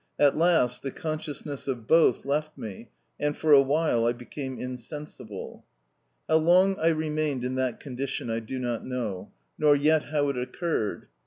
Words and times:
At 0.17 0.35
last 0.35 0.81
the 0.81 0.89
consciousness 0.89 1.67
of 1.67 1.85
both 1.85 2.25
left 2.25 2.57
me, 2.57 2.89
and 3.19 3.37
for 3.37 3.51
a 3.53 3.61
while 3.61 4.07
I 4.07 4.13
became 4.13 4.57
insensible. 4.57 5.63
How 6.27 6.37
long 6.37 6.75
I 6.79 6.87
remained 6.87 7.43
in 7.45 7.53
that 7.57 7.79
condition 7.79 8.27
I 8.27 8.39
do 8.39 8.57
not 8.57 8.83
know, 8.83 9.31
nor 9.59 9.75
yet 9.75 10.05
how 10.05 10.29
it 10.29 10.37
occurred. 10.39 11.05